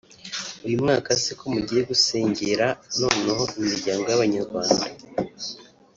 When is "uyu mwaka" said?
0.65-1.09